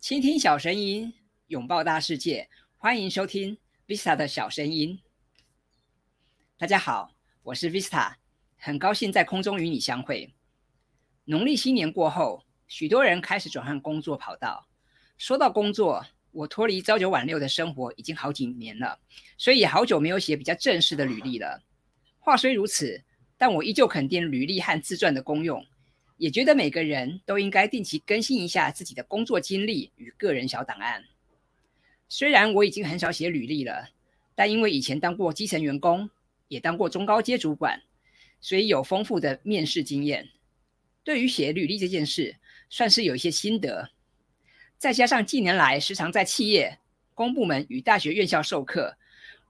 [0.00, 1.12] 倾听小声音，
[1.48, 5.00] 拥抱大世界，欢迎收听 Vista 的小声音。
[6.56, 8.14] 大家好，我是 Vista，
[8.56, 10.32] 很高兴在空中与你相会。
[11.24, 14.68] 农历新年过后，许多人开始转换工作跑道。
[15.18, 19.00] 说到工作，我脱离朝九晚六的生活已经好几年了，
[19.36, 21.60] 所以也好久没有写比较正式的履历了。
[22.20, 23.02] 话虽如此，
[23.36, 25.66] 但我依旧肯定履历和自传的功用。
[26.18, 31.04] 也觉得每个人都应该定期更新一下自己的工作经历与个人小档案。
[32.08, 33.90] 虽然我已经很少写履历了，
[34.34, 36.10] 但因为以前当过基层员工，
[36.48, 37.82] 也当过中高阶主管，
[38.40, 40.28] 所以有丰富的面试经验。
[41.04, 42.36] 对于写履历这件事，
[42.68, 43.90] 算是有一些心得。
[44.76, 46.78] 再加上近年来时常在企业、
[47.14, 48.96] 公部门与大学院校授课，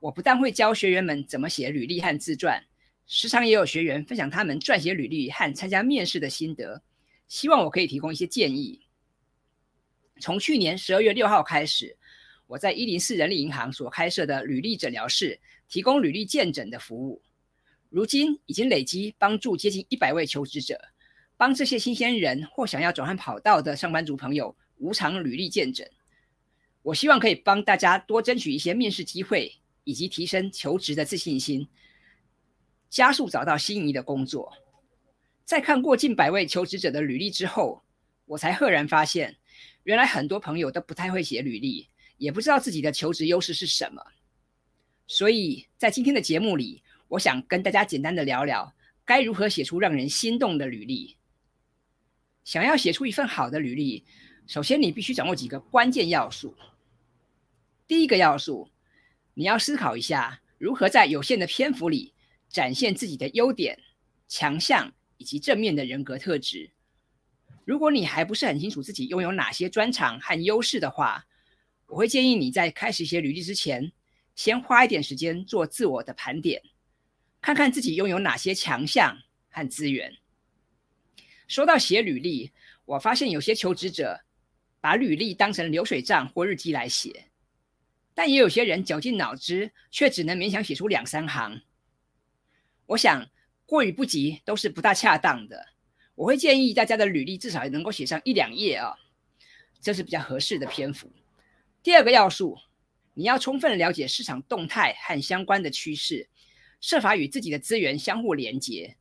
[0.00, 2.64] 我不但会教学员们怎么写履历和自传。
[3.10, 6.82] 时常也有学员分享他们撰写履历和参加面试的心得，
[7.26, 8.82] 希望我可以提供一些建议。
[10.20, 11.96] 从去年十二月六号开始，
[12.46, 17.22] 我在一零四人力银行所开设的履历诊疗室提供履历见诊的服务，
[17.88, 20.78] 如今已经累积帮助接近一百位求职者，
[21.38, 25.90] 帮这些新鲜人或想要转换跑道的上班族朋友无偿履历见诊。
[26.82, 29.50] 我希望可以帮大家多争取一些面试机会，
[29.84, 31.66] 以及提升求职的自信心。
[32.88, 34.52] 加速找到心仪的工作。
[35.44, 37.82] 在看过近百位求职者的履历之后，
[38.26, 39.36] 我才赫然发现，
[39.84, 44.02] 原来很多朋友都不太会写履历，也不知道自己的求职优势是什么。
[45.06, 48.74] 所以在今天的节目里，我想跟大家简单的聊聊，
[49.06, 51.16] 该如何写出让人心动的履历。
[52.44, 54.04] 想要写出一份好的履历，
[54.46, 56.54] 首先你必须掌握几个关键要素。
[57.86, 58.68] 第一个要素，
[59.32, 62.12] 你要思考一下，如何在有限的篇幅里。
[62.48, 63.78] 展现自己的优点、
[64.26, 66.70] 强项以及正面的人格特质。
[67.64, 71.26] 如果你还不是很清楚自己拥有哪些专长和优势的话，
[71.86, 73.92] 我会建议你在开始写履历之前，
[74.34, 76.62] 先花一点时间做自我的盘点，
[77.40, 79.18] 看看自己拥有哪些强项
[79.50, 80.16] 和资源。
[81.46, 82.52] 说到写履历，
[82.84, 84.20] 我发现有些求职者
[84.80, 87.26] 把履历当成流水账或日记来写，
[88.14, 91.60] 但也有些人绞尽脑汁，却只能勉强写出两三行。
[92.88, 93.28] 我想
[93.66, 95.66] 过与不及都是不大恰当的。
[96.14, 98.96] 我会建议大家的履历至少能够写上一两页啊，
[99.80, 101.12] 这是比较合适的篇幅。
[101.82, 102.56] 第二个要素，
[103.12, 106.30] 你要充分了解市场动态和相关的趋势，
[106.80, 108.96] 设法与自己的资源相互连接。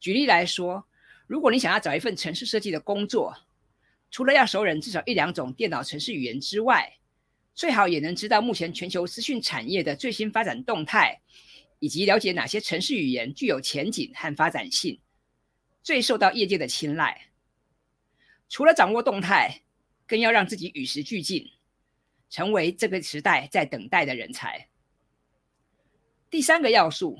[0.00, 0.84] 举例来说，
[1.28, 3.32] 如果你想要找一份城市设计的工作，
[4.10, 6.98] 除了要熟人至少一两种电脑程式语言之外，
[7.54, 11.20] 最好也能知道目前全球资讯产业的最新发展动态。
[11.84, 14.98] 以及了解哪些城市语言具有前景和发展性，
[15.82, 17.28] 最受到业界的青睐。
[18.48, 19.60] 除了掌握动态，
[20.06, 21.46] 更要让自己与时俱进，
[22.30, 24.70] 成为这个时代在等待的人才。
[26.30, 27.18] 第三个要素，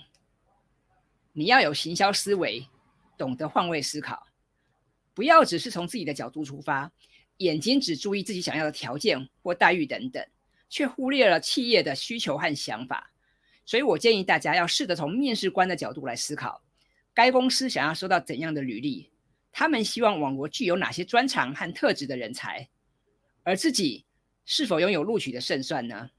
[1.34, 2.66] 你要有行销思维，
[3.18, 4.26] 懂得换位思考，
[5.12, 6.90] 不要只是从自己的角度出发，
[7.36, 10.26] 眼睛只注意自己想要的条件或待遇等等，
[10.70, 13.10] 却忽略了企业的需求和想法。
[13.66, 16.62] 所以我建议大家要试着从面试官的角度来思考，
[17.14, 19.10] 该公司想要收到怎样的履历，
[19.52, 22.68] 他们希望网罗具有哪些专长和特质的人才，
[23.42, 24.04] 而自己
[24.44, 26.10] 是否拥有录取的胜算呢？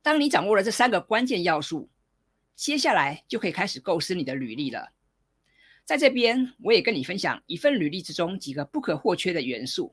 [0.00, 1.90] 当你掌握了这三个关键要素，
[2.54, 4.92] 接下来就可以开始构思你的履历了。
[5.84, 9.92] 在这边，我也跟你分享一份履历之中几个不可或缺的元素。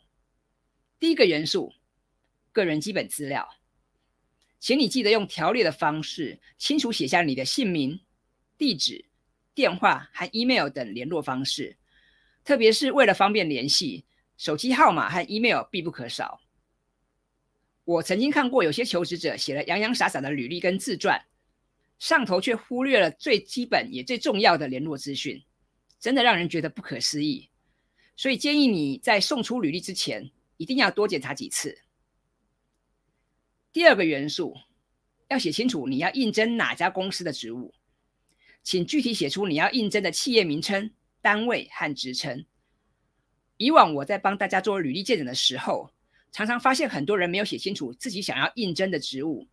[0.99, 1.73] 第一个元素，
[2.51, 3.49] 个人基本资料。
[4.65, 7.99] 请你记得用条列的方式，清楚写下你的姓名、
[8.57, 9.05] 地址、
[9.53, 11.77] 电话和 email 等联络方式，
[12.43, 14.05] 特别是为了方便联系，
[14.37, 16.41] 手机号码和 email 必不可少。
[17.83, 21.23] 我曾经看过有些求职者写了洋洋洒洒的履历跟自传，
[21.99, 25.43] 上头却忽略了最基本也最重要的联络资讯，
[25.99, 27.51] 真的让人觉得不可思议。
[28.15, 31.84] 所以建议你在送出履历之前，一定要多检查几次。
[33.75, 34.55] 第二个元素，
[35.27, 37.73] 要写清楚你要应征哪家公司的职务，
[38.63, 40.91] 请具体写出你要应征的企业名称、
[41.21, 42.45] 单位和职称。
[43.57, 45.91] 以往我在帮大家做履历见诊的时候，
[46.31, 49.45] 常常发现很多人没有写清楚自己想要应征的职务，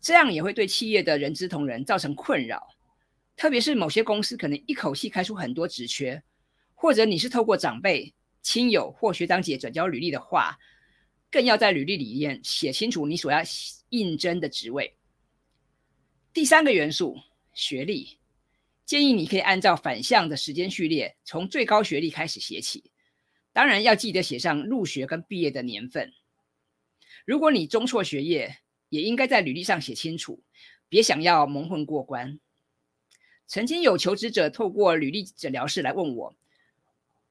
[0.00, 2.68] 这样也会对企业的人资同仁造成困扰。
[3.34, 6.22] 特别是某些公司可能一口气开出很多职缺，
[6.76, 10.56] 或者你是透过长辈、亲友或学长姐转交履历的话。
[11.30, 13.40] 更要在履历里面写清楚你所要
[13.90, 14.96] 应征的职位。
[16.32, 17.18] 第三个元素，
[17.52, 18.18] 学历，
[18.84, 22.90] 建议你可以按照反向的时间序列，从最高学历开始写起。
[23.52, 26.12] 当然要记得写上入学跟毕业的年份。
[27.24, 28.58] 如果你中辍学业，
[28.90, 30.42] 也应该在履历上写清楚，
[30.88, 32.38] 别想要蒙混过关。
[33.46, 36.36] 曾经有求职者透过履历诊疗室来问我，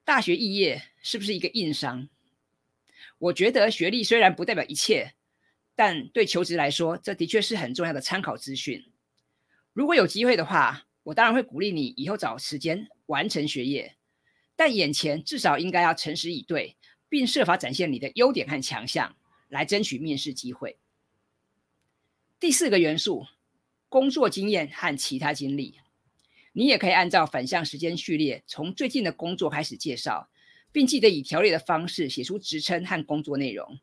[0.03, 2.09] 大学肄业是不是一个硬伤？
[3.25, 5.15] 我觉得学历虽然不代表一切，
[5.73, 8.85] 但对求职来说，这的确是很重要的参考资讯。
[9.73, 13.95] 如果有机会的话，我当然会鼓励你以后找时间完成学业，
[14.55, 16.77] 但眼前至少应该要诚实以对，
[17.09, 19.15] 并设法展现你的优点和强项，
[19.49, 20.77] 来争取面试机会。
[22.39, 23.25] 第四个元素，
[23.89, 25.79] 工作经验和其他经历，
[26.53, 30.29] 你也可以按照反向时间序列，从最近的工作开始介绍，
[30.75, 33.79] 并记得以条列的方式写出职称和工作内容。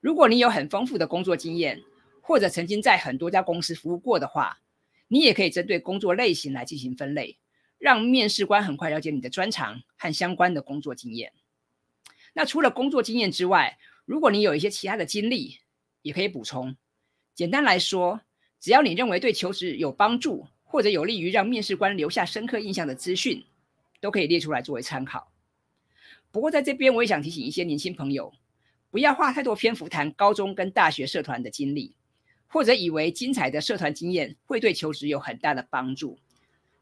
[0.00, 1.80] 如果你有很丰富的工作经验，
[2.20, 4.58] 或者曾经在很多家公司服务过的话，
[5.06, 7.38] 你也可以针对工作类型来进行分类，
[7.78, 11.32] 让面试官很快了解你的专长和相关的工作经验。
[12.32, 15.60] 那除了工作经验之外，如果你有一些其他的经历，
[16.02, 16.76] 也可以补充。
[17.32, 18.22] 简单来说，
[18.58, 23.44] 只要你认为对求职有帮助，或者有利于让面试官留下深刻印象的资讯，
[24.00, 25.30] 都可以列出来作为参考。
[26.30, 28.32] 不过在这边，我也想提醒一些年轻朋友，
[28.90, 31.94] 不要花太多篇幅谈高中跟大学社团的经历，
[32.46, 36.18] 或者以为精彩的社团经验会对求职有很大的帮助。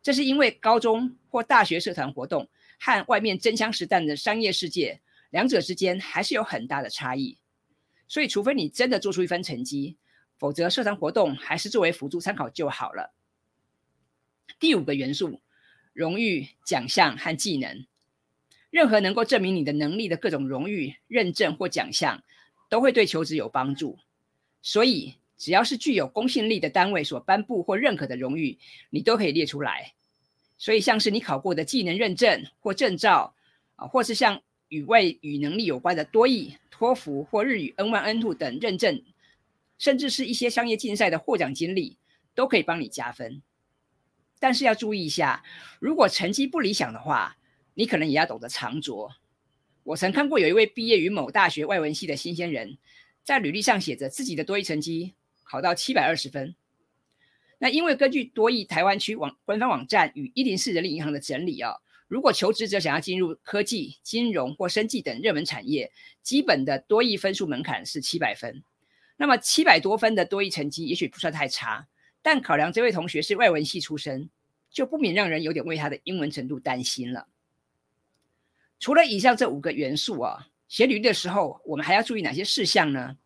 [0.02, 2.48] 这是因为高中或大学社团活动
[2.78, 5.00] 和外面真枪实弹的商业世界，
[5.30, 7.38] 两者之间还是有很大的差异。
[8.08, 9.96] 所以，除非你真的做出一番成绩，
[10.38, 13.12] 否则，社团活动还是作为辅助参考就好了。
[14.60, 15.40] 第五个元素，
[15.92, 17.84] 荣誉、奖项和技能，
[18.76, 22.22] 任何能够证明你的能力的各种荣誉、认证或奖项，
[22.68, 23.98] 都会对求职有帮助。
[24.60, 28.58] 所以，只要是具有公信力的单位所颁布或认可的荣誉，
[28.90, 29.94] 你都可以列出来。
[30.58, 33.34] 所以，像是你考过的技能认证或证照
[33.76, 39.02] 啊，或是像与外语能力有关的多益、托福或日语 N1、N2 等认证。
[39.78, 41.96] 甚至是一些商业竞赛的获奖经历，
[42.34, 43.40] 都可以帮你加分。
[44.38, 45.42] 但是要注意一下，
[45.80, 47.38] 如果成绩不理想的话，
[47.78, 49.14] 你可能也要懂得藏拙。
[49.82, 52.78] 我曾看过有一位毕业于某大学外文系的新鲜人，
[53.22, 55.14] 在履历上写着自己的多益成绩
[55.44, 56.56] 考到七百二十分。
[57.58, 61.74] 那因为根据多益台湾区网官方网站与一零四人力银行的整理啊，
[62.08, 65.92] 如果求职者想要进入科技、金融或生技等热门产业，
[66.22, 68.64] 基本的多益分数门槛是七百分。
[69.18, 71.86] 那么七百多分的多益成绩也许不算太差，
[72.22, 74.30] 但考量这位同学是外文系出身，
[74.70, 77.28] 就不免让人有点为他的英文程度担心了。
[78.78, 83.16] 除了以上这五个元素啊，写履历的时候我们还要注意哪些事项呢？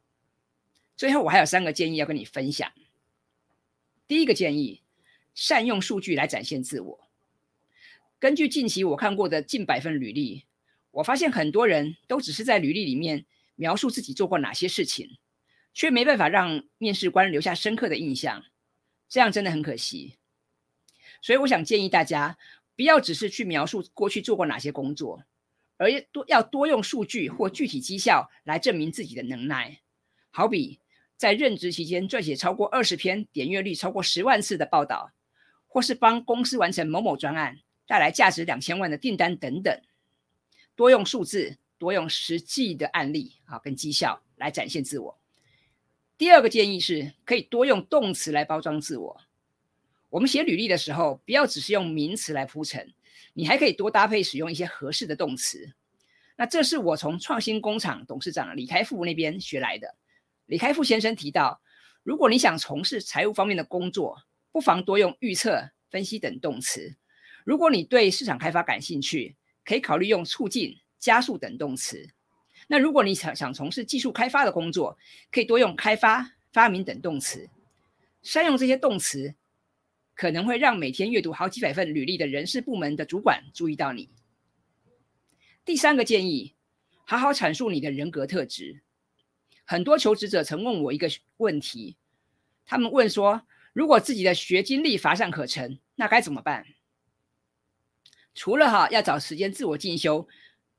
[0.96, 2.70] 最后我还有三个建议要跟你分享。
[4.06, 4.82] 第一个建议，
[5.34, 7.10] 善用数据来展现自我。
[8.18, 10.44] 根据近期我看过的近百份履历，
[10.90, 13.24] 我发现很多人都只是在履历里面
[13.56, 15.18] 描述自己做过哪些事情。
[15.72, 18.44] 却没办法让面试官留下深刻的印象，
[19.08, 20.16] 这样真的很可惜。
[21.22, 22.36] 所以我想建议大家，
[22.74, 25.22] 不要只是去描述过去做过哪些工作，
[25.80, 29.80] 而多要多用数据或具体绩效来证明自己的能耐。
[30.30, 30.78] 好比
[31.16, 35.10] 在任职期间撰写超过二十篇点阅率超过十万次的报道，
[35.66, 39.80] 或是帮公司完成某某专案，带来价值两千万的订单等等。
[40.76, 45.18] 多用数字，多用实际的案例啊，跟绩效来展现自我。
[46.18, 49.20] 第二个建议是，可以多用动词来包装自我。
[50.10, 52.92] 我们写履历的时候，不要只是用名词来铺陈，
[53.32, 55.72] 你还可以多搭配使用一些合适的动词。
[56.40, 59.94] 那这是我从创新工厂董事长李开复那边学来的。
[60.46, 61.60] 李开复先生提到，
[62.02, 64.16] 如果你想从事财务方面的工作，
[64.50, 66.96] 不妨多用预测、分析等动词。
[67.44, 72.08] 如果你对市场开发感兴趣，可以考虑用促进、加速等动词。
[72.68, 74.96] 那如果你想想从事技术开发的工作，
[75.30, 77.50] 可以多用开发、发明等动词。
[78.22, 79.34] 善用这些动词，
[80.14, 84.08] 可能会让每天阅读好几百份履历的人事部门的主管注意到你。
[85.64, 86.54] 第三个建议，
[87.04, 88.82] 好好阐述你的人格特质。
[89.64, 91.96] 很多求职者曾问我一个问题，
[92.66, 96.66] 他们问说，如果自己的学经历乏善可陈，那该怎么办？
[98.34, 100.26] 除了哈要找时间自我进修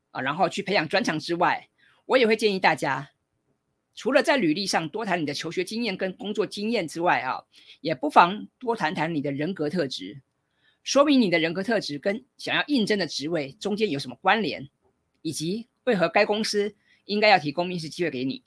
[0.09, 1.69] 啊，然后去培养专长之外，
[2.05, 3.11] 我也会建议大家，
[3.93, 7.43] 除了在履历上多谈你的求学经验跟工作经验之外啊，
[7.81, 10.21] 也不妨多谈谈你的人格特质，
[10.83, 14.69] 说明你的人格特质跟想要应征的职位中间有什么关联，
[15.21, 18.43] 以及为何该公司应该要提供面试机会给你。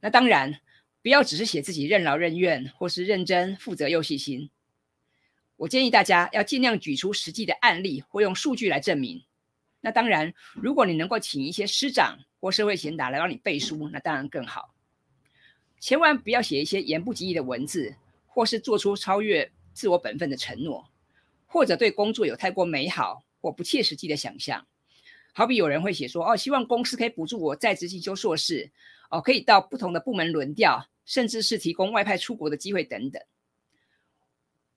[0.00, 0.60] 那当然，
[1.02, 4.50] 不要只是写自己任劳任怨或是认真负责又细心。
[5.56, 9.22] 我建议大家要尽量举出实际的案例或用数据来证明。
[9.80, 14.74] 那当然，如果你能够请一些师长或社会贤达来帮你背书，那当然更好。
[15.78, 20.89] 千万不要写一些言不及义的文字，或是做出超越自我本分的承诺，
[21.52, 24.64] 或者对工作有太过美好或不切实际的想象。
[25.32, 28.70] 好比有人会写说：“哦，希望公司可以补助我在职进修硕士，
[29.10, 33.20] 哦，可以到不同的部门轮调，甚至是提供外派出国的机会等等。”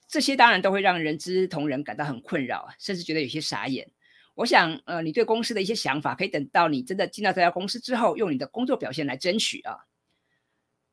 [0.09, 3.91] 这些当然都会让人资同仁感到很困扰，甚至觉得有些傻眼。
[4.33, 9.85] 我想，呃，你对公司的一些想法，可以等到你真的进到这家公司之后，用你的工作表现来争取啊。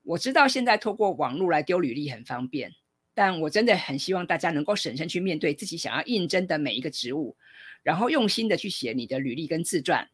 [0.02, 2.72] 我知道现在透过网络来丢履历很方便，
[3.20, 7.36] 但我真的很希望大家能够审慎去面对自己想要应征的每一个职务，
[7.82, 10.08] 然后用心的去写你的履历跟自传。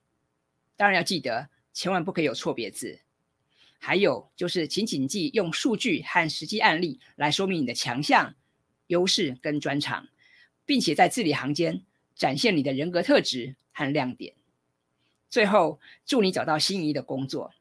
[0.76, 2.98] 当然要记得，千万不可以有错别字。
[3.78, 8.34] 还有就是，请谨记用数据和实际案例来说明你的强项、
[8.88, 10.08] 优势跟专长，
[10.64, 11.84] 并且在字里行间
[12.16, 14.34] 展现你的人格特质和亮点。
[15.30, 17.54] 最后，祝你找到心仪的工作。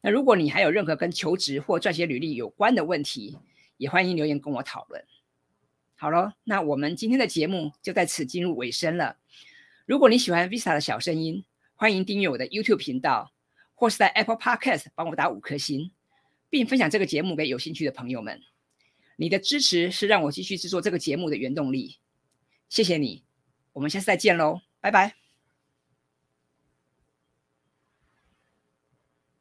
[0.00, 3.36] 那如果你还有任何跟求职或撰写履历有关的问题，
[3.76, 5.04] 也欢迎留言跟我讨论。
[5.94, 9.16] 好了，那我们今天的节目就在此进入尾声了。
[9.86, 13.32] 如果你喜欢 Visa 的小声音，欢迎订阅我的 YouTube 频道，
[13.74, 15.92] 或是在 Apple Podcast 帮我打五颗星，
[16.50, 18.42] 并分享这个节目给有兴趣的朋友们。
[19.16, 21.98] 你的支持是让我继续制作这个节目的原动力。
[22.68, 23.24] 谢谢你，
[23.72, 25.25] 我们下次再见喽，拜拜。